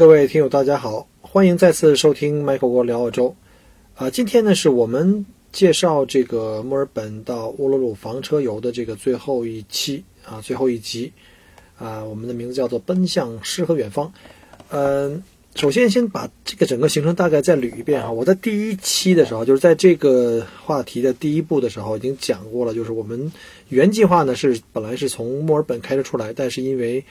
[0.00, 3.36] 各位听友，大家好，欢迎再次收听 Michael 国聊澳洲。
[3.94, 11.12] 啊，今天呢是我们介绍这个墨尔本到乌鲁鲁房车游的这个最后一期啊，最后一集
[11.76, 14.10] 啊，我们的名字叫做“奔向诗和远方”。
[14.72, 15.22] 嗯，
[15.54, 18.10] 首先先把这个整个行程大概再捋一遍啊。
[18.10, 23.30] 我在第一期的时候，就是在这个话题的第一步的时候已经讲过了，就是我们
[23.68, 27.04] 原计划呢是本来是从墨尔本开车出来，但是因为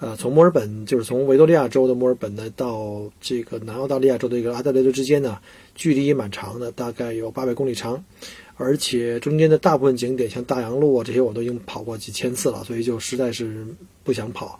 [0.00, 5.38] 呃，从墨尔本就是从维多利亚州的墨尔本呢，到这个南澳大利亚州的一个阿德莱德之间呢，
[5.74, 8.04] 距离也蛮长的，大概有八百公里长，
[8.56, 13.66] 而且中间的大部分景点，像大洋路啊这些，我都已经跑过几千次了，所以就实在是
[14.02, 14.58] 不想跑。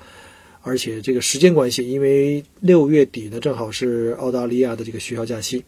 [0.63, 5.65] 而且这个时间关系，因为六月底呢，正好是澳大利亚的这个学校假期。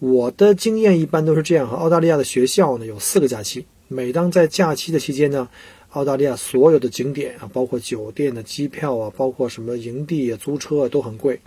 [0.00, 5.48] 我的经验一般都是这样，和澳大利亚的学校呢有四个假期，每当在假期的期间呢。
[5.94, 11.40] 澳大利亚所有的景点啊，包括酒店的机票啊，包括什么营地啊、租车啊，都很贵，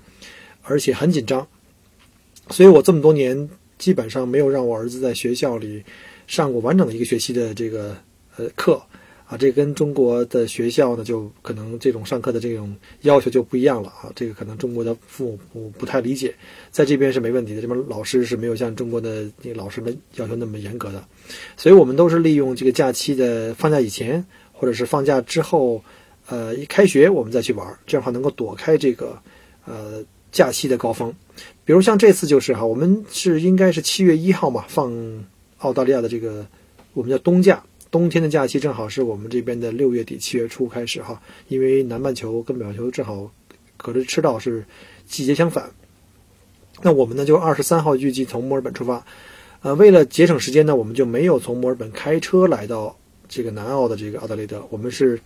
[0.63, 1.45] 而且很紧张。
[2.49, 5.83] 所以我这么多年基本上没有让我儿子在学校里
[6.27, 7.97] 上过完整的一个学期的这个
[8.37, 8.81] 呃课
[9.27, 9.37] 啊。
[9.37, 14.11] 这跟中国的学校呢，就可能这种上课的这种要求就不一样了啊。
[14.15, 16.33] 这个可能中国的父母不不太理解，
[16.71, 21.03] 在这边是没问题的，这边老师是没有像中国的那老师们要求那么严格的。
[21.55, 24.25] 所以我们都是利用这个假期的放假以前。
[24.59, 25.83] 或者是放假之后，
[26.25, 29.15] 呃，一开学我们再去玩，这样的话能够躲开这个
[29.67, 31.13] 呃假期的高峰。
[31.63, 34.91] 比如像这次就是哈，我们是应该是七月一号嘛，放
[35.59, 36.43] 澳大利亚的这个
[36.93, 43.31] 我们叫冬假，冬天的假期正好是我们这边的六月底七月初开始哈，因为南半球跟北半球正好
[43.77, 44.65] 隔着赤道是
[45.05, 45.71] 季节相反。
[46.81, 49.05] 那我们呢就二十三号预计从墨尔本出发，
[49.61, 52.97] 呃，为了节省时间呢，我们就没有从墨尔本开车来到。
[53.29, 55.19] 这个南澳的这个阿德雷德，我们是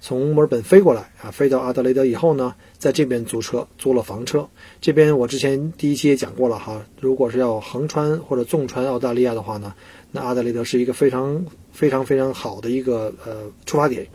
[0.00, 4.48] 从墨尔本飞过来啊，飞到阿德雷德以后呢，在这边租车，租了房车。
[4.80, 9.74] 这边我之前第一期也讲过了哈，如果是要横穿或者纵穿澳大利亚的话呢，
[10.10, 14.06] 那阿德雷德是一个非常非常非常好的一个呃出发点。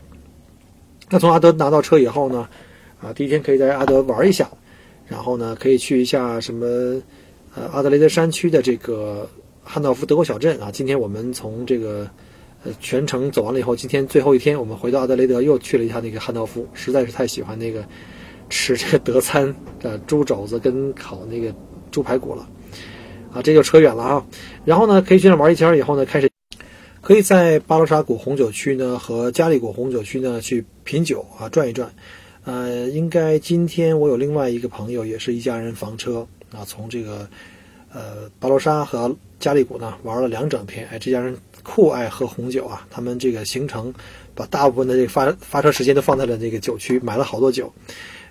[1.09, 2.49] 那从阿德拿到车以后呢，
[2.99, 4.49] 啊，第一天可以在阿德玩一下，
[5.05, 6.65] 然后呢，可以去一下什么
[7.53, 9.29] 呃阿德雷德山区的这个
[9.63, 10.71] 汉道夫德国小镇啊。
[10.71, 12.09] 今天我们从这个。
[12.61, 17.81] 呃，全程走完了以后，今天最后一天，我们回到阿德雷德，又去了一下那个汉道夫，实在是太喜欢那个
[18.49, 21.55] 吃这个德餐的猪肘子跟烤那个
[21.89, 22.45] 猪排骨了，
[23.31, 24.25] 啊，这就扯远了啊。
[24.65, 26.28] 然后呢，可以去那玩一圈以后呢，开始
[27.09, 31.91] 可以在巴罗沙谷红酒区呢和加利谷红酒区呢去品酒啊，转一转。
[32.43, 37.27] 呃，应该今天我有另外一个朋友，也是一家人房车啊，从这个
[37.91, 41.35] 呃巴罗沙和加利谷呢玩了两整天，哎，这家人。
[41.61, 42.87] 酷爱喝红酒啊！
[42.89, 43.93] 他们这个行程，
[44.33, 47.71] 把大部分的这个发发车时间都放在了这个酒区，买了好多酒，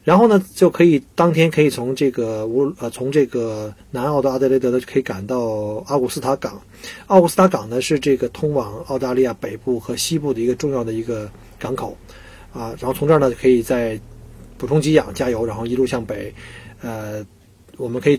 [0.09, 6.59] 然后呢，就可以当天可以从这个乌呃从这个南澳的阿德雷德的可以赶到奥古斯塔港。
[7.09, 11.95] 奥古斯塔港呢是这个通往澳大利亚北部和西部的一个重要的一个港口
[12.55, 12.75] 啊。
[12.81, 14.01] 然后从这儿呢可以再
[14.57, 16.33] 补充给氧加油，然后一路向北，
[16.81, 17.23] 呃，
[17.77, 18.19] 我们可以。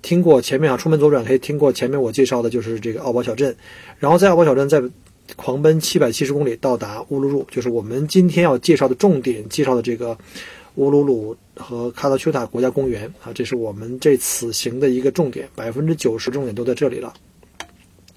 [0.00, 3.54] 听过前面啊，出门左转可以听过前面我介绍的就是这个奥堡小镇，
[3.98, 4.80] 然后在奥堡小镇再
[5.34, 10.16] 狂奔七百七十公里到达乌鲁鲁，就是我们今天要介绍的重点介绍的这个
[10.78, 17.14] 乌鲁鲁和卡达丘塔国家公园啊，这是我们这次行的一个重点，百分之九十重点都在这里了。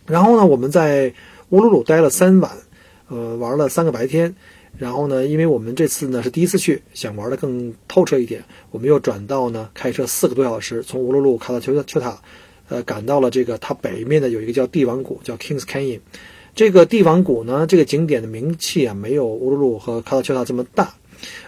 [0.06, 1.12] 然后呢，我们在
[1.50, 2.51] 乌鲁鲁待了三晚，
[3.07, 4.35] 呃，玩了三个白天。
[4.77, 12.21] 然后呢，因为我们这次呢是第一次去，想玩的更透彻一点，我们又转到呢开车四个多小时，从乌鲁鲁卡到丘丘塔，
[12.69, 16.01] 呃，赶到了这个它北面的有一个叫帝王谷，叫 Kings Canyon。
[16.53, 20.94] 这个帝王谷呢，这个景点的名气啊，没有乌鲁鲁和卡到丘塔这么大。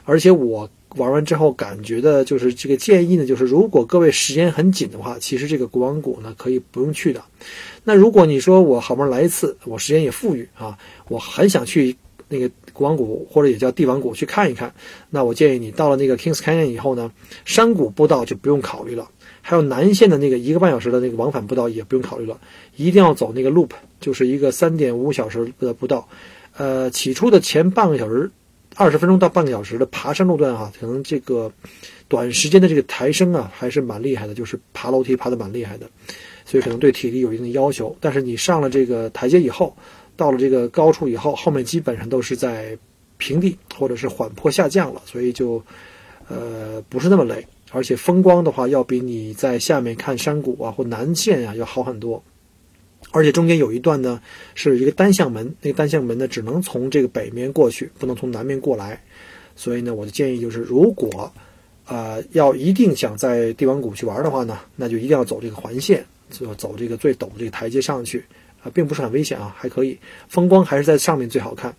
[0.06, 7.24] 而且我玩完之后感觉的就是这个建议呢，就是如果各位时间很紧的话，其实这个国王谷呢可以不用去的。
[7.84, 11.96] 那如果你说我好不容易来一次，我时间也富裕啊，我很想去。
[12.30, 14.74] 那个国王谷或者也叫帝王谷去看一看，
[15.12, 17.12] 那我建议你到了那个 Kings Canyon 以后呢，
[17.46, 19.08] 山谷步道就不用考虑了，
[19.42, 22.40] 还有南线的那个一个半小时的那个往返步道也不用考虑了，
[22.76, 23.70] 一定要走那个 Loop，
[24.00, 26.08] 就是一个三点五小时的步道。
[26.58, 28.32] 呃，起初的前半个小时，
[28.76, 31.52] 二十分钟到半个小时的爬山路段哈，可能这个
[32.08, 35.88] 短时间的这个抬升啊，还是蛮厉害的，就是爬楼梯爬的蛮厉害的，
[36.44, 37.96] 所以可能对体力有一定的要求。
[38.00, 39.76] 但是你上了这个台阶以后，
[40.16, 42.78] 到了这个高处以后，后面基本上都是在
[43.18, 45.64] 平地或者是缓坡下降了，所以就
[46.28, 52.24] 呃不是那么累，而且风光的话要比你在下面看山谷啊或南线啊要好很多。
[53.14, 54.20] 而且中间有一段呢，
[54.56, 59.00] 是一个单向门，那个单向门呢只能从这个北面过去，不能从南面过来。
[59.56, 61.32] 所以呢，我的建议就是，如果
[61.86, 68.26] 啊要一定想在帝王谷去玩的话呢，那就一定要走这个环线，就走这个最陡的这个台阶上去
[68.64, 69.96] 啊，并不是很危险啊，还可以，
[70.28, 71.72] 风光还是在上面最好看。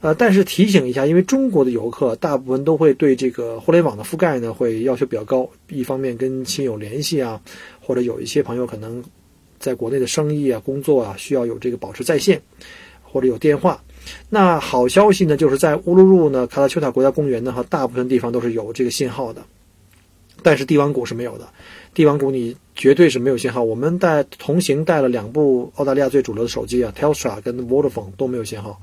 [0.00, 7.38] 呃，但是提醒一下，因为中国的游客大部分都会对这个互联网的覆盖呢会要求比较高，一方面跟亲友联系啊，
[7.82, 9.04] 或者有一些朋友可能。
[9.60, 12.40] 在国内的生意啊、工作啊，需要有这个保持在线，
[13.02, 13.80] 或者有电话。
[14.28, 19.42] 那好消息呢，就是在乌鲁鲁呢，卡拉丘塔国家公园呢，哈，大部分地方都是有这个信号的。
[20.42, 21.46] 但是帝王谷是没有的，
[21.92, 23.62] 帝王谷你绝对是没有信号。
[23.62, 28.80] 我们带同行带了两部澳大利亚最主流的手机啊，Telstra 跟 Vodafone 都没有信号。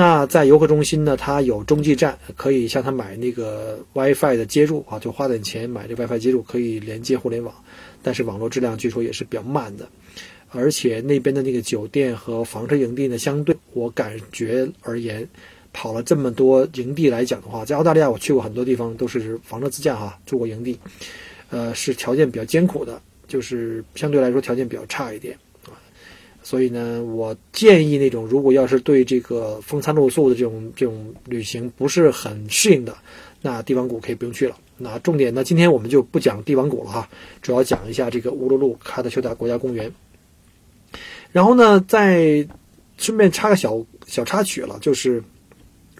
[0.00, 7.54] 那在游客中心呢，它有中继站，可以向它买那个 WiFi 的接入啊，就花点钱买这 WiFi 接入，可以连接互联网。
[8.02, 9.86] 但是网络质量据说也是比较慢的。
[10.52, 15.28] 而且那边的那个酒店和房车营地呢，相对我感觉而言，
[15.70, 20.78] 跑了这么多营地来讲的话，在澳大利亚我去过很多地方，都是房车自驾哈，住过营地，
[21.50, 22.98] 呃，是条件比较艰苦的，
[23.28, 25.36] 就是相对来说条件比较差一点。
[26.42, 32.96] 所以呢，我建议那种如果要是对这个风餐露宿的这种这种旅行不是很适应的，
[33.42, 34.56] 那帝王谷可以不用去了。
[34.78, 37.08] 那重点呢，今天我们就不讲帝王谷了哈，
[37.42, 39.92] 主要讲一下这个乌鲁鲁喀特丘达国家公园。
[41.32, 42.48] 然后呢，再
[42.96, 45.22] 顺便插个小小插曲了，就是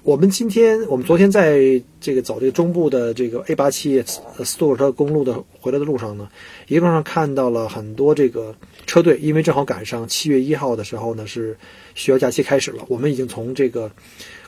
[0.02, 6.28] 我们今天，我们昨天在这个走这个中部的这个 A 八七斯图尔特公路的回来的路上呢，
[6.66, 8.54] 一路上看到了很多这个
[8.90, 11.56] 车队，因为正好赶上七月一号的时候呢是
[11.94, 13.88] 学校假期开始了，我们已经从这个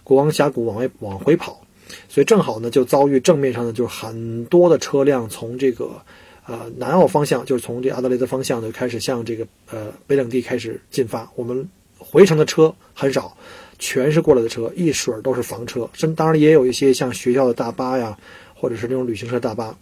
[0.02, 1.64] 国王峡谷往外往回跑，
[2.08, 6.02] 所以正好呢就遭遇正面上呢就是很多的车辆从这个。
[6.44, 11.30] 呃，南澳方向就是从这阿德雷德方向呢开始向这个呃北领地开始进发。
[11.36, 13.36] 我们回程的车很少，
[13.78, 15.88] 全是过来的车，一水儿都是房车。
[15.92, 18.18] 甚当然也有一些像学校的大巴呀，
[18.56, 19.78] 或者是那种旅行社大巴。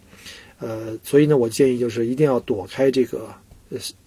[0.59, 3.27] 呃，所以呢，我建议就是一定要躲开这个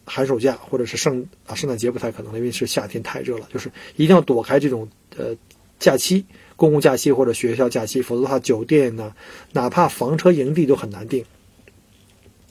[0.05, 3.49] 寒暑假或者是圣啊圣诞节不太可能，因为是夏天太热了。
[3.53, 5.35] 就是一定要躲开这种呃
[5.79, 6.25] 假期、
[6.57, 9.15] 公共假期或者学校假期，否则的话，酒店呢，
[9.53, 11.25] 哪怕房车营地都很难订。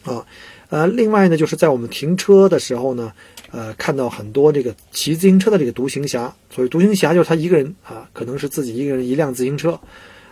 [0.04, 0.26] 啊，
[0.70, 3.14] 呃，另外呢，就是在我们停车的时候呢，
[3.52, 6.36] 呃，看到很多这个骑自行车的这个独行侠。
[6.50, 9.80] 所谓独行侠，就是他一个人啊，可能是自己一个人一辆自行车，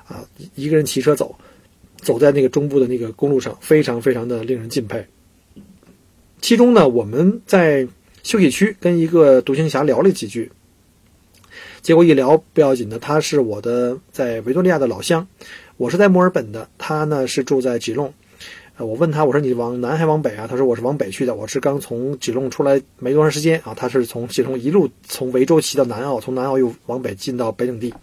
[0.06, 1.33] 啊，一个人骑车走，
[2.01, 5.06] 走在那个中部的那个公路上，非常非常的令人敬佩。
[6.41, 7.88] 其中呢，我们在
[8.23, 10.51] 休息区跟一个独行侠聊了几句，
[11.81, 15.27] 结果一聊不要紧的，他是我的在维多利亚的老乡，
[15.77, 18.13] 我是在墨尔本的，他呢是住在吉隆。
[18.77, 20.47] 我问他，我说你往南还往北啊？
[20.47, 23.75] 他说我是往北去的，我是刚从吉隆出来没多长时间啊。
[23.75, 27.94] 他是从吉隆一路从维州骑到南澳，从南澳又往北进到北领地。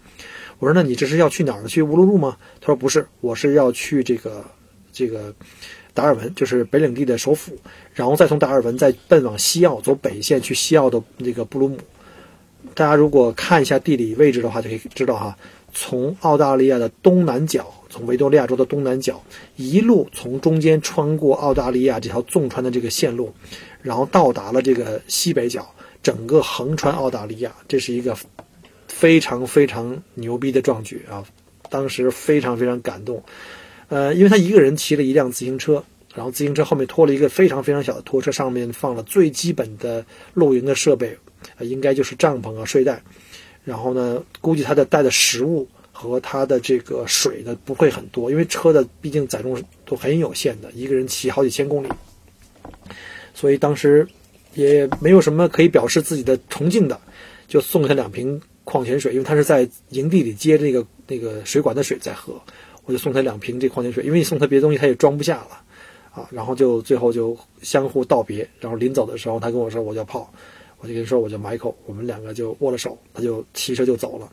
[0.59, 1.67] 我说那你这是要去哪儿呢？
[1.67, 2.37] 去乌鲁鲁吗？
[2.61, 4.45] 他说不是，我是要去这个
[4.93, 5.33] 这个
[5.99, 7.57] 达尔文，就是北领地的首府，
[7.93, 11.77] 然后再从达尔文再奔往西澳，走北线去西澳的那个布鲁姆。
[12.73, 15.37] 大家如果看一下地理位置的话，就可以知道哈，
[15.73, 17.73] 从澳大利亚的东南角。
[17.91, 19.19] 从维多利亚州的东南角
[19.55, 23.33] 一路从中间穿过澳大利亚这条纵穿的这个线路，
[23.81, 25.67] 然后到达了这个西北角，
[26.03, 28.15] 整个横穿澳大利亚，这是一个
[28.87, 31.25] 非常非常牛逼的壮举啊！
[31.71, 33.23] 当时非常非常感动，
[33.89, 35.83] 呃，因为他一个人骑了一辆自行车，
[36.15, 41.17] 然后自行车后面拖了一个非常非常小的拖车，上面放了最基本的露营的设备，
[41.59, 43.03] 应该就是帐篷啊、睡袋，
[43.65, 45.67] 然后呢，估计他的带的食物。
[45.91, 51.89] 和他的这个水呢不会很多，因为车的毕竟载重都很有限的，一个人骑好几千公里，
[53.33, 54.07] 所以当时
[54.53, 56.97] 也没有什么可以表示自己的崇敬的，
[57.49, 62.41] 就送他两瓶矿泉水，因为他是在营地里接那个那个水管的水在喝，
[62.89, 65.61] 我就送他两瓶这矿泉水，因为你送他别的东西他也装不下了
[66.11, 70.27] 啊，然后就最后就相互道别，然后临走的时候他跟我说我叫泡，
[70.79, 74.27] 我就跟他说我叫 Michael，我们两个就握了手，他就骑车就走了。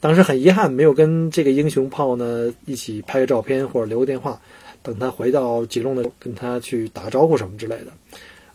[0.00, 4.40] 当时很遗憾，没有跟这个英雄炮呢一起拍个照片或者留个电话，
[4.82, 7.92] 等他回到吉隆的跟他去打个招呼什么之类的。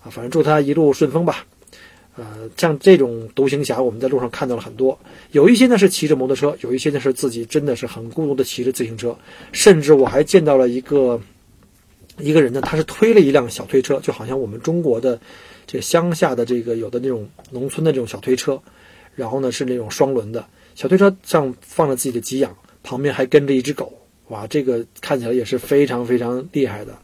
[0.02, 1.46] 啊，反正祝他一路顺风吧。
[2.18, 4.98] 呃，像这种独行侠，我们在路上看到了很多，
[5.32, 9.18] 有一些呢是骑着摩托车，有一些呢是自己真的是很孤独的骑着自行车，
[9.52, 11.20] 甚至我还见到了一个
[12.18, 15.20] 一个人呢，他是推了一辆小推车，就好像我们中国的
[15.68, 18.62] 这乡下的这个有的那种农村的这种小推车，
[19.14, 20.46] 然后呢是那种双轮的。
[20.74, 23.92] 小推车上放了自己的给养，旁边还跟着一只狗，
[24.30, 26.98] 哇，这个看起来也是非常非常厉害的。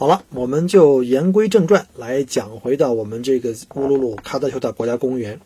[0.00, 5.38] 好了，我们就言归正传，来讲回到我们这个乌鲁鲁喀特丘塔国家公园。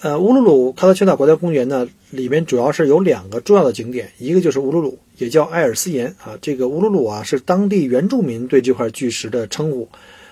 [0.00, 6.38] 呃，乌鲁鲁喀特丘塔国家公园呢，里面主要是有两个重要的景点，一个就是乌鲁鲁，也叫埃尔斯岩啊。
[6.40, 9.86] 这个乌鲁鲁啊，是当地原住民对这块巨石的称呼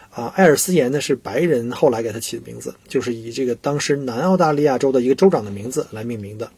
[0.08, 0.32] 啊。
[0.37, 6.50] 埃尔斯岩呢，是白人后来给它起的名字，就是以这个当时南澳大利亚州的一个州长的名字来命名的。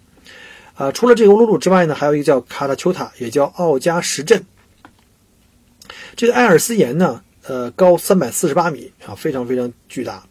[0.74, 4.44] 啊，除了这个乌鲁鲁之外呢，还有一个叫喀特丘塔，也叫奥加什镇。
[6.17, 10.23] 这个埃尔斯岩呢，呃，高三百四十八米啊，非常非常巨大，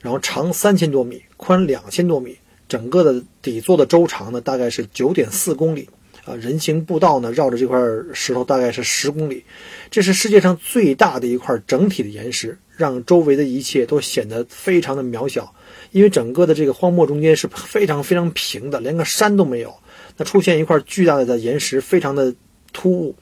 [0.00, 2.36] 然后长三千多米，宽两千多米，
[2.68, 5.88] 整个的底座的周长呢大概是九点四公里
[6.24, 7.78] 啊，人行步道呢绕着这块
[8.12, 9.44] 石头大概是十公里，
[9.90, 15.54] 这是世界上最大的一块整体的岩石，让周围的一切都显得非常的渺小，
[15.92, 19.74] 因为整个的这个荒漠中间是非常非常平的，连个山都没有，
[20.16, 22.34] 那出现一块巨大的岩石，非常的
[22.72, 23.14] 突兀。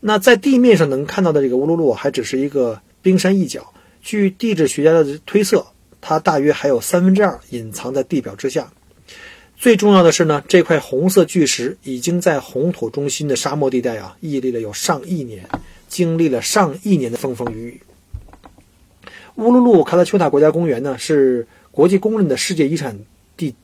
[0.00, 3.72] 那在地面上能看到的这个乌鲁鲁还只是一个冰山一角。
[4.00, 5.66] 据地质学家的推测，
[6.00, 8.72] 它大约还有三分之二隐藏在地表之下。
[9.56, 15.48] 最重要的是呢，这块红色巨石已经在红土中心的沙漠地带啊屹立了有上亿年，
[15.88, 17.80] 经历了上亿年的风风雨雨。
[19.34, 23.00] 乌鲁鲁喀特丘塔国家公园呢是国际公认的世界遗产
[23.36, 23.56] 地，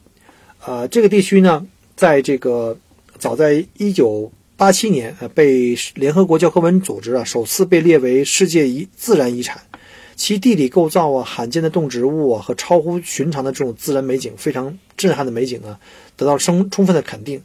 [0.67, 1.64] 呃，这个地区呢，
[1.95, 2.76] 在这个
[3.19, 4.33] 早在一九。
[4.57, 9.61] 八七年，呃，被联合国教科文组织啊首次被列为世界遗自然遗产，
[10.15, 15.77] 其地理构造啊、罕见的动植物啊和超乎寻常的这种自然美景，非常震撼的美景呢，
[16.17, 17.43] 得到充充分的肯定。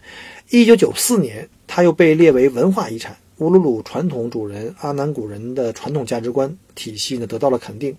[0.51, 3.17] 一九九四年，它又被列为文化遗产。
[3.37, 7.95] 乌鲁鲁传统主人阿南古人的传统价值观体系呢，得到了肯定。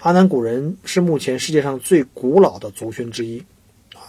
[0.00, 3.42] 阿南古人是目前世界上最古老的族群之一，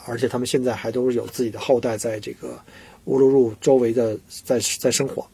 [0.06, 2.60] 而且他们现在还都是有自己的后代在这个。
[3.06, 5.28] 乌鲁鲁周围的在在生活。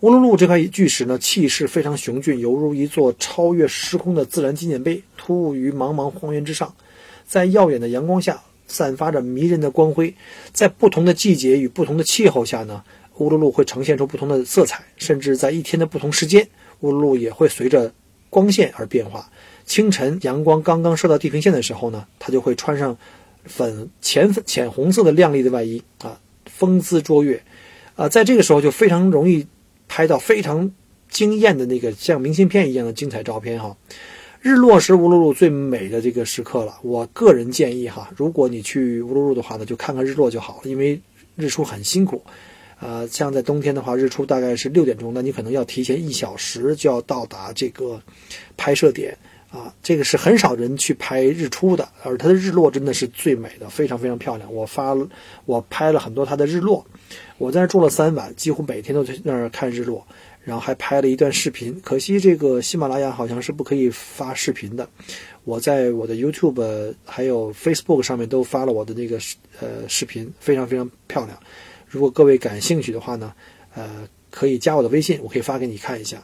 [0.00, 6.74] 乌鲁鲁这块巨石呢，气势非常雄峻，犹如一座超越时空的自然纪念碑，突兀于茫茫荒原之上，
[7.26, 10.14] 在耀眼的阳光下散发着迷人的光辉。
[10.52, 12.84] 在不同的季节与不同的气候下呢，
[13.16, 16.46] 乌鲁鲁会呈现出不同的色彩，甚至在一天的不同时间，
[16.80, 17.92] 乌鲁鲁也会随着
[18.28, 19.30] 光线而变化。
[19.64, 22.96] 清晨阳光刚刚射到地平线的时候呢，它就会穿上
[23.44, 26.20] 粉浅粉浅红色的亮丽的外衣啊。
[26.56, 27.42] 风姿卓越，
[27.96, 29.46] 啊，在这个时候就非常容易
[29.86, 30.72] 拍到非常
[31.10, 33.76] 惊艳的那个像明信片一样的精彩照片哈。
[34.40, 36.78] 日落是乌鲁鲁最美的这个时刻了。
[36.82, 40.98] 我个人建议哈，如果你去乌鲁鲁的话呢，就看看日落就好了，因为
[41.34, 42.22] 日出很辛苦。
[42.78, 48.00] 呃，像在冬天的话，日出大概是六点钟，那你可能要提前一小时就要到达这个
[48.56, 49.16] 拍摄点。
[49.56, 54.52] 啊，这个是很少人去拍日出的，而它的日落真的是最美的，非常非常漂亮。
[54.52, 54.94] 我发，
[55.46, 56.86] 我拍了很多它的日落，
[57.38, 60.06] 我在那住了三晚，几乎每天都在那儿看日落，
[60.44, 61.80] 然后还拍了一段视频。
[61.82, 64.86] 可惜这个喜马拉雅好像是不可以发视频的。
[65.44, 71.38] 我在我的 YouTube 还有 Facebook 上面都发了我的那个视呃视频，非常非常漂亮。
[71.88, 73.32] 如果各位感兴趣的话呢，
[73.74, 76.22] 呃，可以加我的微信，我可以发给你看一下。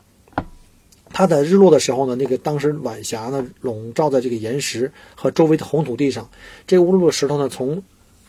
[1.12, 6.30] 它在日落的时候呢，那个当时晚霞呢笼罩在这个岩石和周围的红土地上，
[6.66, 7.82] 这个乌鲁鲁石头呢，从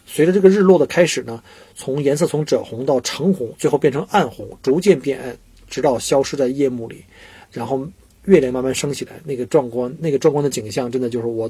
[0.06, 1.42] 随着这个日落的开始呢，
[1.76, 5.38] 从颜色从赭红到橙红，最后变成暗红，逐渐变暗，
[5.70, 7.04] 直到消失在夜幕里，
[7.52, 7.88] 然后
[8.26, 11.50] 月亮慢慢升起来，那个壮观，那个壮观的景象，真的就是我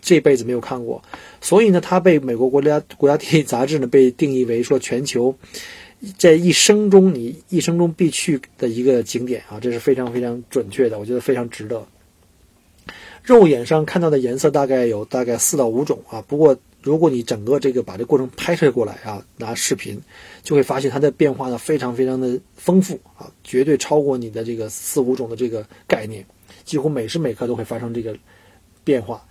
[0.00, 1.00] 这辈子没有看过。
[1.40, 5.36] 所以呢，它被美国国家国家地理杂志呢被定义为说全球。
[6.18, 11.86] 在一生中，你一生中必去的一个景点啊，这是非常非常准确的，我觉得非常值得。
[13.22, 20.00] 肉眼上看到的颜色大概有大概四到五种啊，不过如果你整个这个把这过程拍摄过来啊，拿视频，
[20.42, 26.26] 就会发现它的变化呢非常非常的丰富啊，绝对超过你的这个四五种的这个概念，
[26.64, 28.16] 几乎每时每刻都会发生这个
[28.82, 29.24] 变化。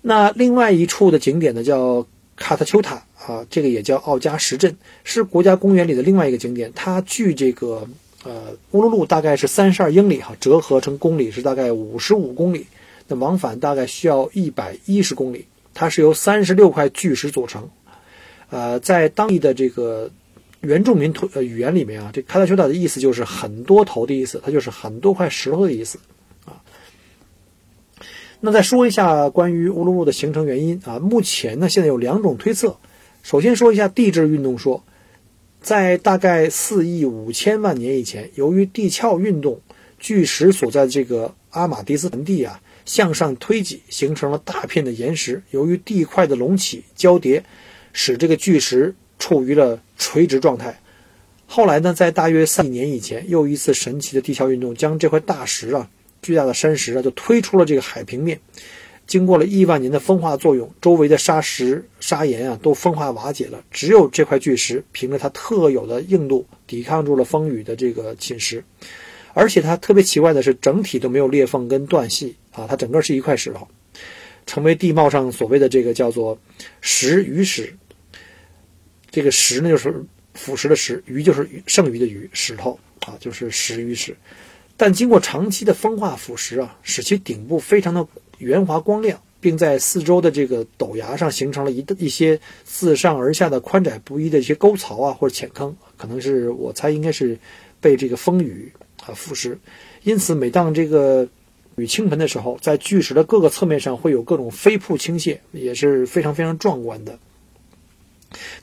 [0.00, 3.04] 那另外一处的景点呢，叫卡特丘塔。
[3.26, 6.72] 啊，这个也叫奥加什镇，是国家公园里的另外一个景点。
[6.74, 7.86] 它距这个
[8.24, 12.66] 呃乌鲁鲁大概是三十二英里，哈，折合成公里是大概五十五公里。
[13.06, 15.46] 那往返大概需要一百一十公里。
[15.74, 17.70] 它是由三十六块巨石组成，
[18.48, 20.10] 呃，在当地的这个
[20.60, 25.98] 原住民土呃语言里面啊，这卡塔丘达的意思就是很多头的意思，它就是很多块石头的意思
[26.44, 26.60] 啊。
[28.40, 32.78] 那再说一下关于乌鲁鲁的形成原因啊，目前呢现在有两种推测。
[33.22, 34.84] 首先说一下地质运动说，
[35.60, 39.60] 在大概四亿五千万年以前，由于地壳运动，
[39.98, 42.60] 巨石所在的这个阿马迪斯盆地啊。
[42.86, 45.40] 向上推挤，形成了大片的岩石。
[45.50, 47.44] 由于地块的隆起交叠，
[47.92, 50.80] 使这个巨石处于了垂直状态。
[51.46, 55.88] 后来呢，在大约三亿年以前，又一次神奇的地壳运动将这块大石啊，
[56.20, 58.40] 巨大的山石啊，就推出了这个海平面。
[59.10, 63.60] 经过了亿万年的风化作用，周围的沙石、砂岩啊，都风化瓦解了。
[63.72, 68.62] 只有这块巨石，凭着它特有的硬度，抵抗住了风雨的这个侵蚀。
[69.34, 73.66] 而且它特别奇怪的是，整体都没有裂缝跟断隙啊，它整个是一块石头，
[74.46, 76.38] 成为地貌上所谓的这个叫做
[76.80, 77.76] “石鱼石”。
[79.10, 79.92] 这个“石”呢，就是
[80.34, 84.16] 腐蚀的“石”，“鱼”就是剩余的“鱼”，石头啊，就是石鱼石。
[84.80, 88.08] 但经过长期的风化腐蚀啊，使其顶部非常的
[88.38, 97.38] 圆滑光亮，并在四周的这个陡崖上形成了一一些自上而下的宽窄不一的一些沟槽啊，或者浅坑，可能是我猜应该是
[97.78, 98.72] 被这个风雨。
[99.04, 99.58] 啊，腐蚀，
[100.02, 101.28] 因此每当这个
[101.76, 107.18] 雨倾盆的时候，在巨石的各个侧面上会有各种飞瀑倾泻，也是非常非常壮观的。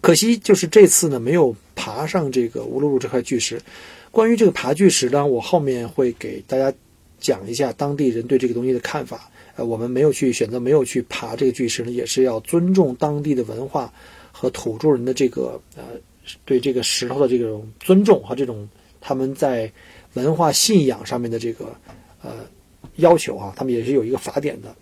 [0.01, 3.61] 可惜就是这次呢，没有爬上这个乌鲁鲁这块巨石。
[4.11, 6.73] 关于这个爬巨石呢，我后面会给大家
[7.19, 9.29] 讲一下当地人对这个东西的看法。
[9.55, 13.93] 呃，我们没有去选择，没有去爬这个巨石呢，也是要尊重当地的文化
[14.31, 15.83] 和土著人的这个呃
[16.45, 18.69] 对这个石头的这种尊重和这种
[19.01, 19.71] 他们在。
[20.13, 21.75] 文化信仰上面的这个
[22.23, 22.31] 呃
[22.95, 24.75] 要求啊，他们也是有一个法典的。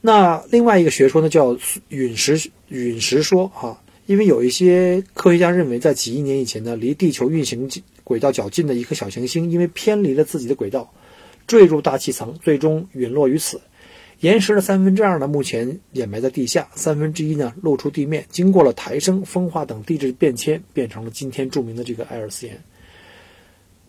[0.00, 1.56] 那另外一个学说呢，叫
[1.88, 7.68] 陨石陨石说啊，因为有一些科学家认为，在几亿年以前呢，离地球运行
[8.02, 10.90] 轨道较近的一颗小行星，因为偏离了自己的轨道，
[11.46, 13.60] 坠入大气层，最终陨落于此。
[14.20, 22.58] 岩石的三分之二呢，目前掩埋在地下，三分之一呢露出地面，经过了抬升、风化等地质变迁，变成了今天著名的这个埃尔斯岩。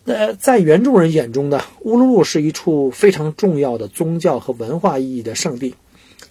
[0.04, 5.74] 那在原住人眼中呢，乌鲁鲁是一处非常重要的宗教和文化意义的圣地。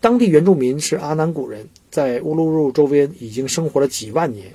[0.02, 4.54] 当地原住民是阿南古人，在乌鲁鲁周边已经生活了几万年。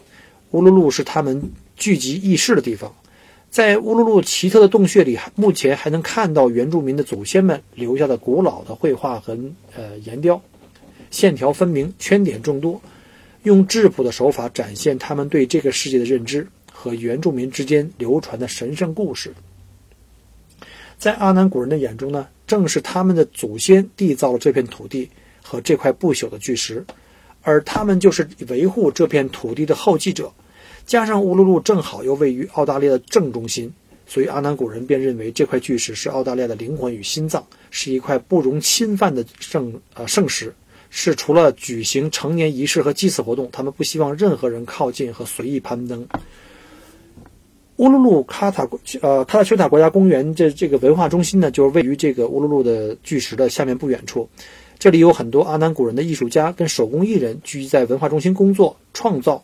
[0.52, 2.94] 乌鲁鲁是他们聚集议事的地方。
[3.50, 9.38] 在乌鲁鲁奇特的洞穴里，目前还能看到原住民的祖先们留下的古老的绘画和
[9.76, 10.42] 呃岩雕，
[11.10, 12.80] 线条分明，圈点众多，
[13.42, 16.48] 用质朴的手法展现他们对这个世界的认知。
[16.76, 19.32] 和原住民之间流传的神圣故事，
[20.98, 25.08] 在阿南古人的眼中呢，正是他们的祖先缔造了这片土地
[25.46, 26.82] 和这块不朽的巨石，
[27.42, 30.32] 而他们就是维护这片土地的后继者。
[30.86, 33.72] 加上乌鲁鲁正好又位于澳大利亚的正中心，
[34.06, 40.54] 所以阿南古人便认为这块巨石是澳大利亚的灵魂与心脏，是一块不容侵犯的圣呃圣石，
[40.90, 46.06] 是除了举行成年仪式和祭祀活动，他们不希望任何人靠近和随意攀登。
[47.76, 48.68] 乌鲁鲁卡塔
[49.00, 54.28] 呃卡塔丘塔国家公园这这个文化中心呢，就是位于这个乌鲁鲁的巨石的下面不远处。
[54.84, 59.42] 这里有很多阿南古人的艺术家跟手工艺人聚集在文化中心工作创造，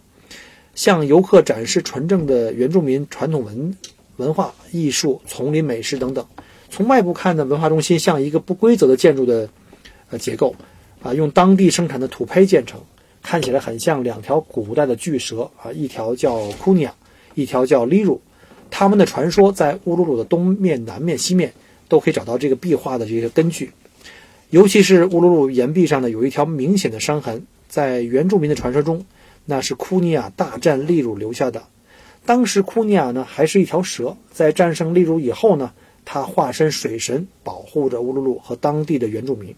[0.75, 3.75] 向游客展示纯正的原住民传统文
[4.19, 6.27] 文化艺术、丛林美食等等。
[6.69, 9.49] 从外部看呢，文化中心像一个不规则的建筑的
[10.11, 10.55] 呃结构
[11.03, 12.83] 啊，用当地生产的土坯建成，
[13.23, 16.95] 看起来很像两条古代的巨蛇啊，一条叫库尼亚。
[17.35, 18.21] 一条叫利鲁，
[18.71, 21.55] 他们的传说在乌鲁鲁的东面、南面、西面
[21.89, 23.73] 都可以找到这个壁画的这个根据。
[24.51, 29.07] 尤其是乌鲁鲁岩壁上呢，有一条明显的伤痕，在原住民的传说中，
[29.45, 31.63] 那是库尼亚大战利鲁留下的。
[32.27, 35.73] 当时库尼亚呢还是一条蛇，在战胜利鲁以后呢，
[36.05, 39.55] 他化身水神，保护着乌鲁鲁和当地的原住民。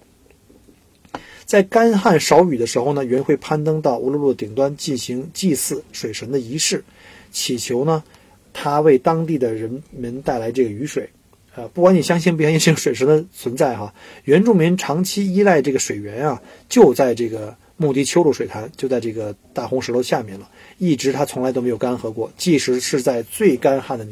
[1.46, 6.85] 在干旱少雨的时候呢，原会攀登到乌鲁鲁的顶端进行祭祀水神的仪式。
[7.31, 8.05] 祈求呢，
[8.52, 11.09] 他为当地的人们带来这个雨水，
[11.54, 13.92] 呃，不管你相信不相信这个水池的存在哈，
[14.24, 24.06] 原住民长期依赖这个水源啊，就在这个穆迪丘鲁水潭，就在这个大红石头下面了，一直它从来都没有干涸过，即使是在最干旱的。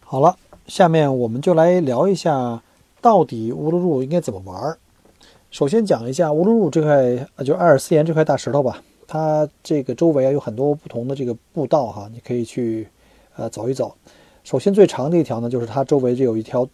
[0.00, 2.62] 好了，下面我们就来聊一下，
[3.00, 4.78] 到底乌鲁鲁应该怎么玩儿。
[5.50, 8.82] 首先讲一下乌鲁鲁这块，就阿尔斯岩这块大石头吧。
[9.06, 12.86] 它这个周围啊有很多不同的这个步道哈，你可以去
[13.36, 13.96] 呃走一走。
[14.48, 16.66] 首先最长的一条呢，就是它周围就有一条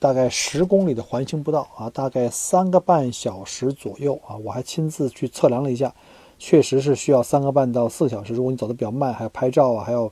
[0.00, 5.94] 大概十公里的环形步道啊，大概三个半小时左右啊，我还亲自去测量了一下，
[6.40, 8.34] 确实是需要三个半到四个小时。
[8.34, 10.10] 如果你走的比较慢，还要拍照啊，还有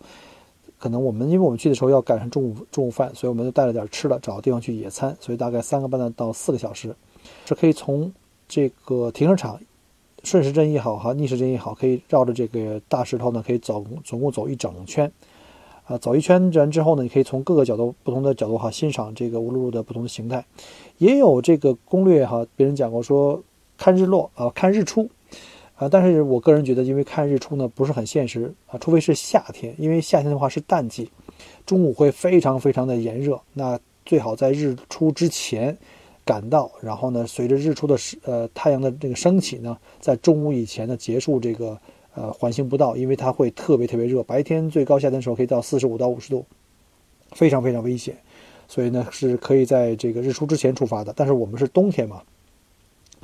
[0.78, 6.94] 可能我们因为我们去的时候要赶上中午中午饭，所以我们就带了点吃的，找个地方去野餐，所以大概三个半到四个小时，
[7.46, 8.12] 是可以从
[8.46, 9.58] 这个停车场。
[10.22, 15.10] 顺时针也好，哈，逆时针也好，可以绕着这个大石头呢，可以走，总共走一整圈，
[15.88, 20.44] 啊，走一圈完之后呢，你可以从各个角度、不同的角度哈，欣赏这个乌鲁鲁的不同的形态。
[20.98, 23.42] 也有这个攻略哈，别人讲过说
[23.76, 25.08] 看日落啊，看日出，
[25.74, 31.10] 啊，但是我个人觉得，因为看日出呢不是很现实啊，除非是夏天，因为夏天的话是淡季，
[31.64, 35.76] 中午会非常非常的炎热，那最好在日出之前。
[36.24, 41.80] 赶到，然后呢，随着日出的呃太阳的这个升起呢，在中午以前呢结束这个
[42.14, 46.44] 呃环形步道，因为它会特别特别热，白天最高夏天的时候可以到四十五到五十度，
[47.32, 48.16] 非常非常危险，
[48.66, 51.12] 所以呢是可以在这个日出之前出发的。
[51.16, 52.22] 但是我们是冬天嘛，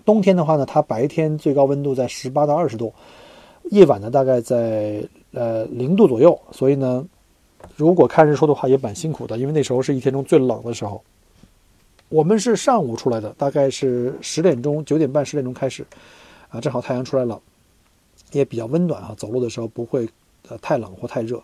[0.04, 2.92] 冬天的话呢，它白天最高温度在十八到二十度，
[3.70, 7.06] 夜晚呢大概在呃零度左右，所以呢，
[7.76, 11.02] 如果看日出的话也蛮辛苦的，因为那时候是一天中最冷的时候。
[12.10, 15.84] 我们是上午出来的，大概是十点钟、九点半、十点钟开始，
[16.48, 17.40] 啊，正好太阳出来了，
[18.34, 20.06] 也比较温暖啊，走路的时候不会
[20.48, 21.42] 呃太冷或太热。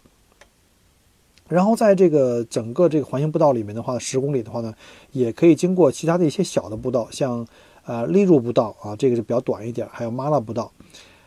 [1.49, 4.75] 然后在这个整个这个环形步道里面的话，十公里的话呢，
[5.13, 7.47] 也可以经过其他的一些小的步道，像
[7.85, 10.71] 呃利入步道啊，这个是比较短一点，还有马拉步道，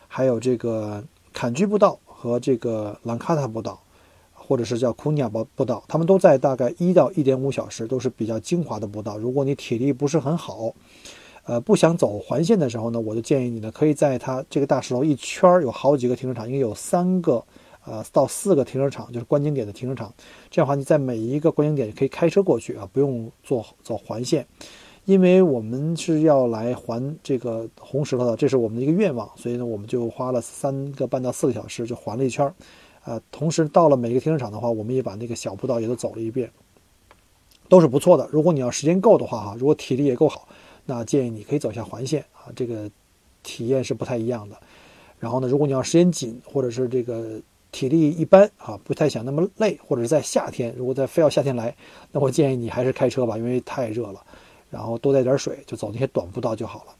[0.06, 3.80] 还有这个坎居步道和这个兰卡塔步道。
[4.46, 9.16] 或者是叫库尼亚步步道，他们都在大概一到一点五小时，都是比较精华的步道。
[9.16, 10.70] 如果你体力不是很好，
[11.44, 17.44] 呃，不想走环线的时候呢，我就建议你呢，可以在它这个大石头一圈儿有好几个停车场，应该有三个
[17.84, 20.12] 呃到四个停车场，就是观景点的停车场。
[20.50, 24.46] 这样的话，你在每一个观景点可以开车过去啊，不用坐走环线。
[25.04, 32.54] 因为我们是要来环这个红石头的，这是我们的一个愿望，所以呢，我们就花了三个半到四个小时就环了一圈儿。
[33.04, 36.50] 呃，同时到了每一个停车场的话，我们也把那个小步道也都走了一遍，
[37.68, 38.26] 都是不错的。
[38.32, 40.48] 如果你要时间够的话，哈，如果体力也够好，
[40.84, 42.90] 那建议你可以走下环线啊，这个
[43.42, 44.56] 体验是不太一样的。
[45.18, 47.40] 然后呢，如果你要时间紧，或者是这个
[47.72, 51.74] 体力一般啊，不太想那么累，或者是在夏天，如果在非要夏天来，
[52.12, 54.24] 那我建议你还是开车吧，因为太热了。
[54.70, 56.94] 然后多带点水，就走那些短步道就好了。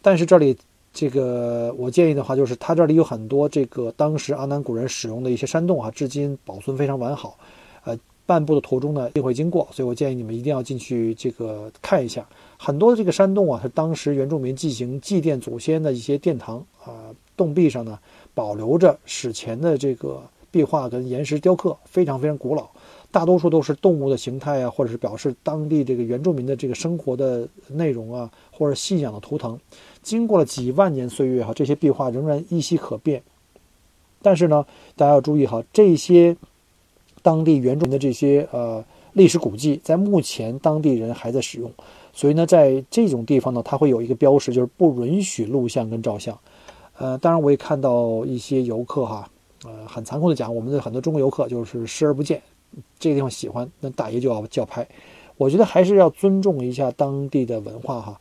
[0.00, 0.56] 但是这里。
[0.94, 7.38] 这个我建议的话，就是它这里有很多这个当时阿南古人使用的一些山洞啊，至今保存非常完好。
[7.84, 7.98] 呃，
[8.32, 12.26] 漫步的途中呢，一定会经过，所以我建议你们一定要进去这个看一下。
[12.56, 17.98] 很多的这个山洞啊，是当时原住民进行祭奠祖先的一些殿堂啊，洞壁上呢
[18.32, 22.66] 保留着史前的这个壁画跟岩石雕刻，非常非常古老。
[23.10, 29.60] 大多数都是动物的形态啊，或者是表示当地这个原住民的这个生活的内容啊，或者信仰的图腾。
[30.02, 33.22] 经过了几万年岁月哈，这些壁画仍然依稀可辨。
[34.22, 34.64] 但是呢，
[34.96, 36.34] 大家要注意哈，这些
[37.22, 41.70] 当地原住民的这些呃历史古迹，在目前当地人还在使用。
[42.12, 46.38] 所以呢，在这种地方呢，它会有一个标识，就是不允许录像跟照相。
[46.98, 49.28] 呃，当然我也看到一些游客哈，
[49.64, 52.42] 呃，很残酷的讲，我们的很多中国游客就是视而不见，
[52.98, 54.86] 这个地方喜欢，那大爷就要叫拍。
[55.36, 58.20] 我觉得还是要尊重一下当地的文化哈，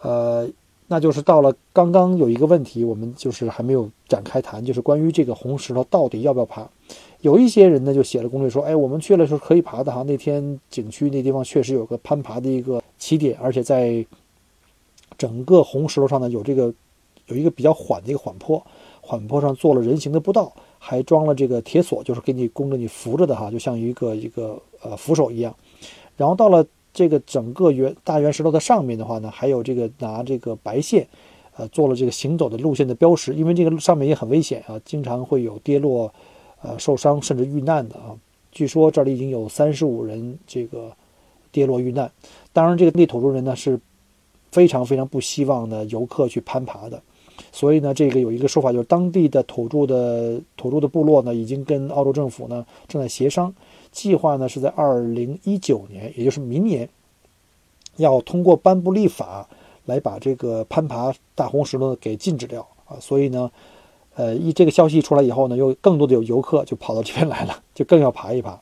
[0.00, 0.48] 呃。
[0.88, 6.68] 那就是到了刚刚有一个问题，我们就是还没有展开谈，就是关于这个红石头到底要不要爬。
[7.22, 10.02] 有一些人呢就写了攻略说，哎，我们去了是可以爬的哈。
[10.02, 14.04] 那天景区那地方确实有个攀爬的一个起点，而且在
[15.16, 16.72] 整个红石头上呢有这个
[17.26, 18.62] 有一个比较缓的一个缓坡，
[19.00, 25.54] 缓坡上做了人行的步道，还装了这个铁索，就是给你供着你扶着的哈，就像一个一个呃扶手一样。
[26.16, 26.64] 然后到了。
[26.94, 31.08] 这个整个圆大圆石头的上面的话呢，还有这个拿这个白线，
[31.56, 36.12] 呃，做了这个行走的路线的标识，因为这个上面也很危险啊，经常会有跌落、
[36.62, 38.16] 呃受伤甚至遇难的啊。
[38.50, 40.90] 据说这里已经有三十五人这个
[41.50, 42.10] 跌落遇难。
[42.52, 43.80] 当然，这个地土著人呢是
[44.50, 47.02] 非常非常不希望呢游客去攀爬的，
[47.50, 53.52] 所以呢，这个有一个说法，就是当地的土著的土著的部落呢，已经跟澳洲政府呢正在协商。
[53.90, 56.86] 计划呢是在二零一九年，也就是明年，
[57.96, 59.48] 要通过颁布立法
[59.86, 62.96] 来把这个攀爬大红石头给禁止掉啊。
[63.00, 63.50] 所以呢，
[64.14, 68.60] 呃，一这个消息出来以后呢，又更多的有游客就跑到这边来了，就更要爬一爬。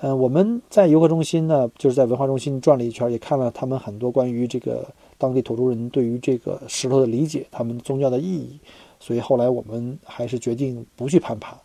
[0.00, 4.86] 嗯，我们在游客中心呢，就是在文化中心转了一圈，也看了他们很多关于这个
[5.18, 8.58] 当地土著人对于这个石头的理解，他们宗教的意义。
[9.00, 11.56] 所以后来我们还是决定不去攀爬。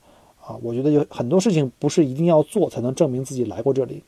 [0.43, 4.01] 啊，我觉得有很多事情不是一定要做才能证明自己来过这里，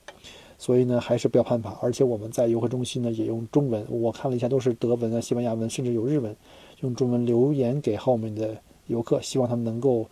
[0.57, 1.77] 所以呢，还是不要攀爬。
[1.79, 6.35] 而且我们在游客中心呢，也用中文，我看了一下，都是德文啊、西班牙文，甚至有日文，
[6.79, 10.05] 用中文留言给后面的游客，希望他们能够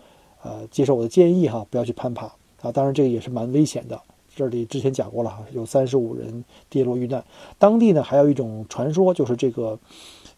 [0.44, 2.26] 呃接受我的建议哈，不要去攀爬
[2.62, 2.72] 啊。
[2.72, 4.02] 当然，这个也是蛮危险的。
[4.36, 7.24] 这里之前讲过了哈，有三十五人跌落遇难。
[7.60, 9.80] 当地呢，还有一种传说，就是这个。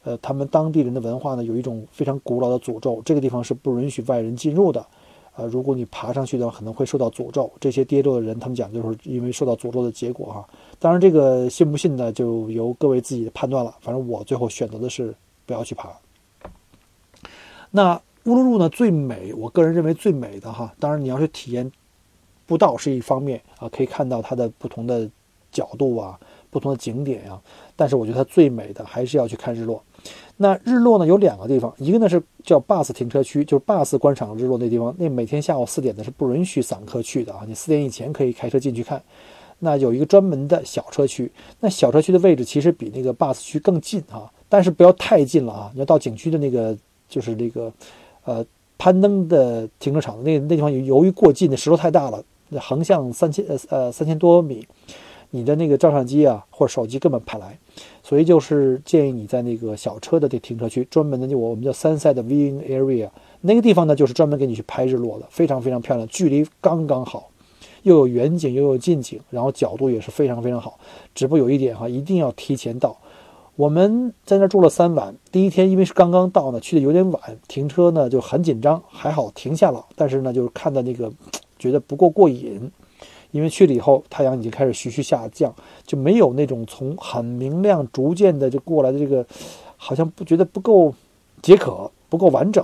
[0.05, 4.85] 呃，他们当地人的文化呢，有一种非常古老的诅咒，这个地方是不允许外人进入的。
[5.33, 7.49] 呃，如果你爬上去的话，可能会受到诅咒。
[7.57, 10.45] 这些跌落的人，他们讲就是因为受到诅咒的结果哈。
[10.77, 13.73] 当然，这个信不信呢，就由各位自己的判断了。
[13.79, 15.15] 反正我最后选择的是
[15.45, 15.89] 不要去爬。
[17.71, 20.73] 那乌鲁鲁呢，最美，我个人认为最美的哈。
[20.79, 21.69] 当然，你要去体验
[22.45, 25.09] 步道是一方面啊，可以看到它的不同的
[25.51, 26.17] 角度啊，
[26.49, 27.37] 不同的景点呀。
[27.75, 29.83] 但是我觉得它最美的还是要去看日落。
[30.37, 34.95] 那日落呢有两个地方，一个呢是叫 bus 停车区，就是 bus 观赏日落那地方。
[34.97, 39.01] 那每天下午四点呢是不允许散客去的啊，你四点以前可以开车进去看。
[39.59, 45.71] 那有一个专门的小车区，那小车区的位置其实比那个 bus 区更近啊，但是不要太近了啊。
[45.73, 46.75] 你要到景区的那个
[47.09, 47.71] 就是那个
[48.25, 48.45] 呃
[48.77, 52.23] 攀登的停车场，那那地方由于过近，那石头太大了，
[52.59, 54.67] 横向三千呃呃三千多米。
[55.35, 57.57] 你的那个照相机啊，或者手机根本拍不来，
[58.03, 63.09] 所以就是建议你在那个小车的这停车区，专门的就我们叫 sunset viewing area，
[63.41, 67.31] 那个地方呢，就是专门给你去拍日落的，非常非常漂亮，距离刚刚好，
[67.81, 70.77] 又有远景又有近景，然后角度也是非常非常好。
[71.15, 72.95] 只不过有一点哈，一定要提前到。
[73.55, 81.11] 我们在那住了三晚，第一天因为是刚刚到呢，去的有点晚，停车呢就很紧张，还好停下了，但是呢就是看到那个
[81.59, 82.71] 觉得不够过瘾。
[83.29, 85.53] 因为去了以后，太阳已经开始徐徐下降，
[85.87, 89.25] 就没有那种从很明亮逐渐的就过来的这个，
[89.75, 90.93] 好像不觉得不够
[91.41, 92.63] 解渴，不够完整，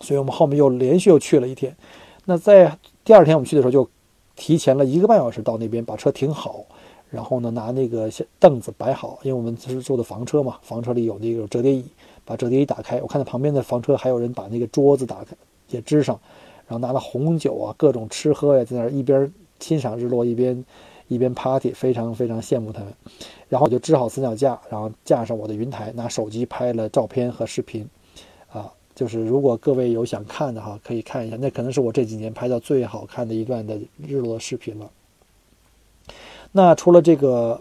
[0.00, 1.76] 所以我们后面又连续又去了一天。
[2.24, 3.88] 那在第二天我们去的时候，就
[4.34, 6.64] 提前了一个半小时到那边，把车停好，
[7.10, 11.84] 然后呢拿那个凳子摆好，因为我们是坐的房车嘛，房车里有那个折叠椅，
[12.24, 15.36] 把折叠椅打开，我看到旁边的房车还有人把那个桌子打开
[15.70, 16.18] 也支上，
[16.66, 19.32] 然后拿了红酒啊，各种吃喝呀，在那儿一边。
[19.58, 20.62] 欣赏日落，一边
[21.08, 22.92] 一边 party，非常非常羡慕他们。
[23.48, 27.88] 然后我就支好三脚架，然后架上我的云台，拿手机拍了照片和视频。
[28.52, 34.90] 啊，就是如果各位有想看的哈，可以看一下，那可能是我这几年拍到最好看的一段的日落视频了。
[36.52, 37.60] 那除了这个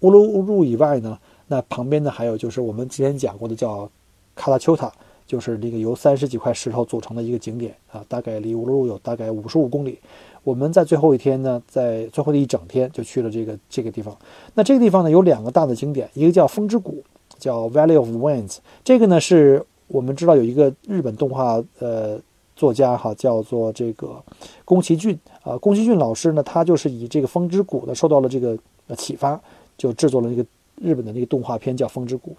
[0.00, 3.88] 乌鲁乌鲁以外呢，那旁边呢还有就是我们之前讲过的叫
[4.34, 4.92] 卡拉丘塔，
[5.26, 9.98] 就是那个由三十几块石头组成的一个景点啊，大概离乌鲁鲁有大概五十五公里。
[10.44, 14.16] 我们在最后一天呢，在最后的一整天就去了这个这个地方。
[14.54, 17.04] 那这个地方呢，有两个大的景点，一个叫风之谷，
[17.38, 18.56] 叫 Valley of Winds。
[18.82, 22.18] 这个呢，是我们知道有一个日本动画呃
[22.54, 24.22] 作家哈，叫做这个
[24.64, 25.56] 宫崎骏啊。
[25.58, 28.56] 宫崎骏老师呢，他就是以这个风之谷呢受到了这个
[28.96, 29.40] 启发，
[29.76, 30.44] 就制作了那个
[30.76, 32.36] 日本的那个动画片叫风之谷。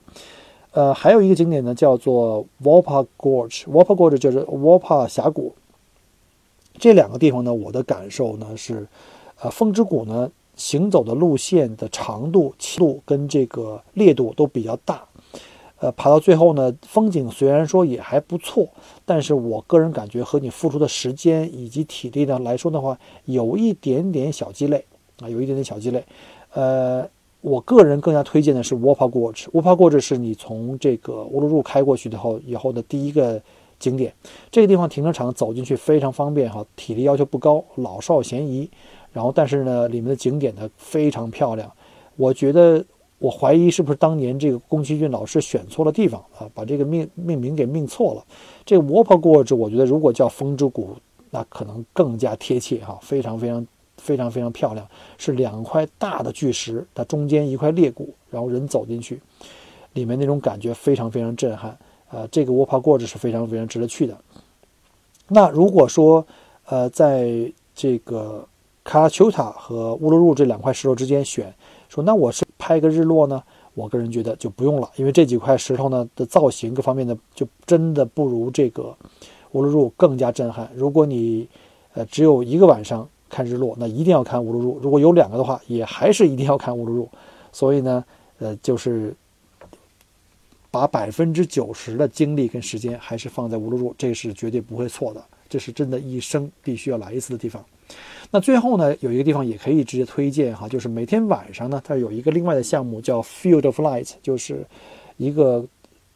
[0.71, 5.54] 呃，还有一个景点呢，叫做 Wapa Gorge，Wapa Gorge 就是 Wapa 峡谷。
[6.80, 8.88] 这两个地方呢，我的感受呢是，
[9.39, 15.04] 呃，风之谷呢行走的路线的长度、路跟这个烈度都比较大，
[15.84, 18.65] 呃，爬到最后呢，风景虽然说也还不错，
[19.04, 24.86] 但是我个人感觉和你付出的时间以及体力呢来说的话，有一点点小鸡肋
[25.19, 26.02] 啊，有一点点小鸡肋。
[26.54, 27.06] 呃，
[27.41, 33.41] 我个人更加推荐的是 Wapa Gorge，Wapa Gorge 是你从这个乌鲁鲁开过去的后以后的第一个。
[33.80, 34.13] 景点
[34.50, 38.69] 这个地方停车场走进去非常方便哈，体力要求不高，老少咸宜。
[39.12, 41.69] 然后但是呢，里面的景点呢非常漂亮。
[42.15, 42.86] 我觉得
[43.23, 48.25] 我怀疑是不是当年这个宫崎骏老师选错了地方啊，把这个命命名给命错了。
[48.65, 50.89] 这个 Wapa Gorge 我觉得如果叫风之谷，
[51.29, 54.86] 那可能更加贴切哈，非常非常非常非常漂亮，
[55.17, 59.21] 是两块大的巨石，它中间一块裂谷，然后人走进去，
[59.93, 61.77] 里面那种感觉非常非常震撼。
[62.09, 64.17] 呃，这个沃帕过着是非常非常值得去的。
[65.29, 66.27] 那如果说，
[66.65, 68.45] 呃，在这个
[68.83, 71.55] 卡拉丘塔和乌鲁鲁这两块石头之间选，
[71.88, 73.43] 说那我是拍个日落呢？
[73.73, 78.95] 我个人觉得就不用了，因为这几块石头呢的造型各方面的就真的不如这个
[79.52, 80.71] 乌鲁鲁更加震撼。
[80.73, 81.47] 如果你
[81.93, 87.10] 呃只有一个晚上看日落，那一定要看乌鲁鲁；如果有两个的话，也还是一定要看乌鲁鲁。
[87.52, 88.06] 所以呢，
[88.39, 89.13] 呃，就是。
[90.73, 95.23] 把百分之九十的精力跟时间还是放在乌鲁鲁，这是绝对不会错的。
[95.47, 97.63] 这是真的一生必须要来一次的地方。
[98.32, 104.65] 那最后呢，有一个地方也可以直接推荐哈，就是每天晚上呢，它有一个另外的项目叫 Field of Light，就是
[105.17, 105.63] 一个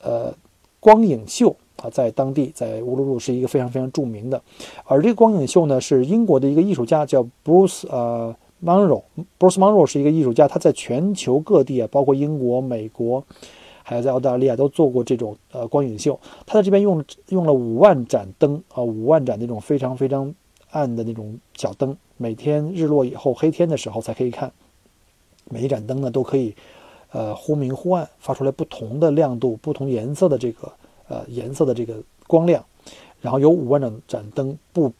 [0.02, 0.34] 呃
[0.80, 4.42] 光影秀啊，在当地在乌鲁鲁是一个非常非常著名的。
[4.86, 13.24] 而这个光影秀呢，是英国的一个艺术家叫 Bruce 呃 Monroe，Bruce Monroe 是一个艺术家，他在全球各地啊，包括英国、美国，
[13.84, 16.20] 还有在澳大利亚都做过这种呃光影秀。
[16.48, 20.34] 他在这边用用了五万盏灯啊，五万盏那种非常非常
[20.72, 24.52] 暗的那种小灯，每天日落以后黑天的时候才可以看。
[25.50, 26.54] 每一盏灯呢都可以
[27.12, 30.72] 呃忽明忽暗，发出来不同的亮度、不同颜色的这个
[31.08, 31.96] 呃颜色的这个
[32.28, 32.64] 光亮。
[33.22, 34.92] 然后有五万盏盏灯布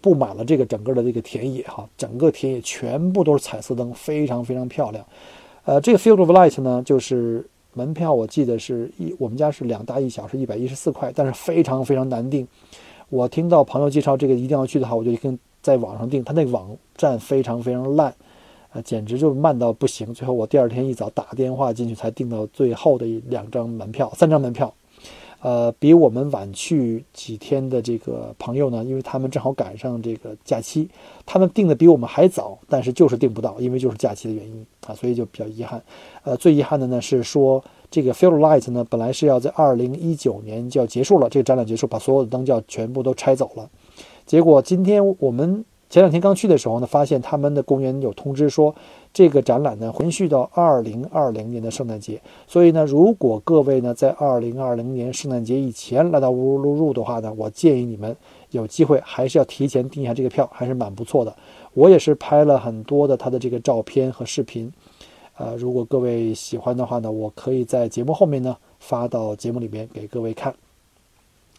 [0.00, 5.04] 布满了这个整个的这个田野哈，整个田野全部都是彩色灯，非常非常漂亮。
[5.64, 12.46] 呃，这个 Field of Light 呢，就是门票我记得是一我们家是两大一小是一百一十四块，但是非常非常难订。
[13.10, 18.14] 我听到朋友介绍这个一定要去的话，我就跟在网上订，他那个网站非常非常烂，
[18.72, 20.14] 啊，简直就是慢到不行。
[20.14, 24.72] 最后我第二天一早打电话进去才订到最后的两张门票，三张门票。
[25.42, 30.86] 呃，比我们晚去几天的这个朋友呢，因为他们正好赶上这个假期，
[31.24, 35.82] 他们订的比我们还早，但是就是订不到，因为就是假期的原因啊，所以就比较遗憾。
[36.24, 43.68] 呃，最遗憾的呢是说，这个 Field Light 呢，本来是要在二零一九年就要结束了，这个展览结束，把所有的灯就要全部都拆走了，
[44.24, 45.64] 结果今天我们。
[45.90, 48.72] 前两天刚去的时候呢，发现他们的公园有通知说，
[49.12, 52.22] 这个展览呢延续到二零二零年的圣诞节。
[52.46, 58.16] 所以呢，如果各位呢在二零二零年圣诞节以前来到乌鲁鲁的话呢，我建议你们
[58.52, 61.34] 有机会还是要提前订一下这个票，还是蛮不错的。
[61.74, 64.72] 我也是拍了很多的他的这个照片和视频，
[65.40, 70.54] 呃，如果各位喜欢的话呢，我可以在节目后面呢发到节目里面给各位看。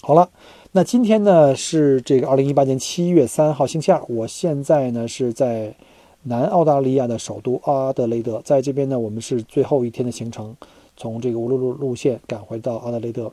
[0.01, 0.29] 好了。
[0.73, 5.75] 那今天呢是这个二零一八年七月三号星期二，我现在呢是在
[6.23, 10.55] 南澳大利亚的首都阿德雷德，在这边呢我们是最后一天的行程，
[10.95, 13.29] 从这个乌鲁鲁路线赶回到阿德雷德。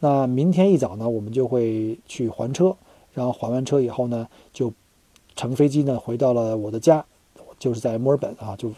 [0.00, 2.76] 那明天一早呢我们就会去还车，
[3.14, 4.70] 然后还完车以后呢就
[5.34, 7.02] 乘飞机呢回到了我的家，
[7.58, 8.70] 就是在墨尔本啊，就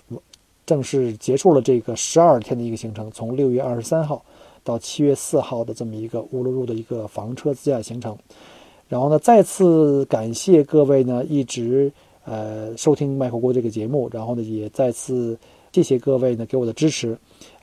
[0.67, 4.25] 正式结束了这个十二天的一个行程，从六月二十三号。
[4.67, 8.17] 到七月四号的这么一个乌鲁鲁的一个房车自驾行程，
[8.89, 11.93] 然后呢，再次感谢各位呢一直
[12.25, 15.39] 呃收听麦克锅这个节目，然后呢也再次
[15.71, 17.15] 谢谢各位呢给我的支持，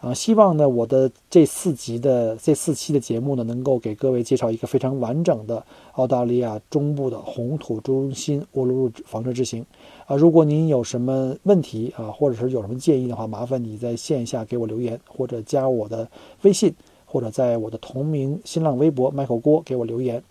[0.01, 9.65] 啊，希望呢我的这四集的这四期的节目呢能够给各位介绍一个非常完整的澳大利亚中部的红土中心乌鲁鲁房车之行，
[10.07, 16.09] 啊，如果您有什么问题啊，或者是有什么建议的话，麻烦你在线下给我留言或者加我的
[16.41, 16.73] 微信。
[17.13, 20.23] 或者在我的同名新浪微博 Michael 郭给我留言，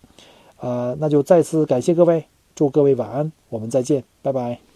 [0.59, 4.70] 呃，那就再次感谢各位，祝各位晚安，我们再见，拜拜。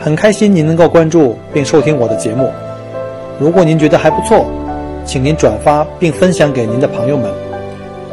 [0.00, 2.50] 很开心您能够关注并收听我的节目，
[3.38, 4.46] 如果您觉得还不错，
[5.04, 7.28] 请您转发并分享给您的朋友们，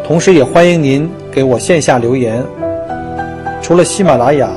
[0.03, 2.43] 同时也欢迎您给我线下留言。
[3.61, 4.49] 除了喜马拉雅，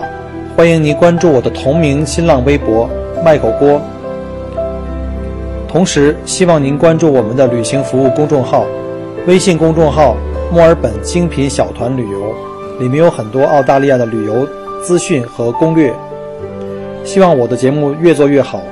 [0.57, 2.89] 欢迎您关注我的同名新浪微博
[3.23, 3.79] “麦口锅”。
[5.69, 8.65] 同时，希望您关注我们的旅行服务公众号，
[9.27, 10.17] 微信公众号
[10.51, 12.35] “墨尔本精品小团旅游”，
[12.81, 14.49] 里面有很多澳大利亚的旅游
[14.83, 15.93] 资讯和攻略。
[17.09, 18.63] 希望我的节目越做越好。